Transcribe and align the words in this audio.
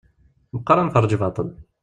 Meqqar 0.53 0.77
ad 0.79 0.85
nferreǧ 0.87 1.13
baṭṭel. 1.21 1.47